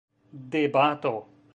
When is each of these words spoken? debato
debato 0.51 1.17